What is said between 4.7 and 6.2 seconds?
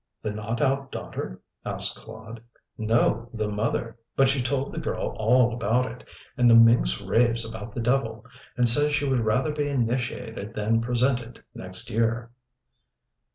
the girl all about it,